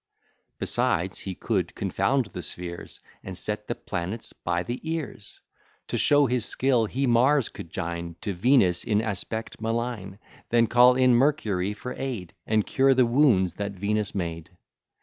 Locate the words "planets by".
3.75-4.63